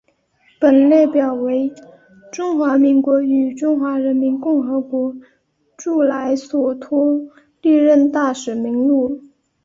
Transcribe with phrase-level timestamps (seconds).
[0.59, 1.71] 本列表为
[2.31, 5.15] 中华民国与中华人民共和国
[5.77, 7.21] 驻莱索托
[7.61, 9.21] 历任大使名录。